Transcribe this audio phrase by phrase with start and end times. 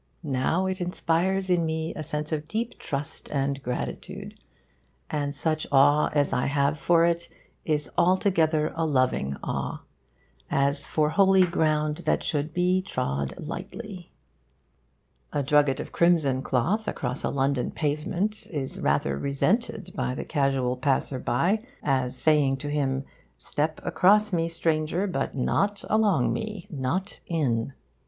[0.23, 4.33] now it inspires in me a sense of deep trust and gratitude;
[5.11, 7.29] and such awe as I have for it
[7.65, 9.83] is altogether a loving awe,
[10.49, 14.11] as for holy ground that should he trod lightly.
[15.33, 20.77] A drugget of crimson cloth across a London pavement is rather resented by the casual
[20.77, 23.03] passer by, as saying to him
[23.37, 27.73] 'Step across me, stranger, but not along me, not in!